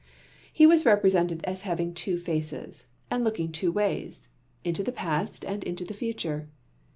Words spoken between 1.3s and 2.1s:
as having